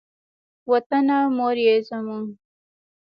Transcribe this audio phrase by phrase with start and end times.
[0.71, 2.25] وطنه مور یې زموږ.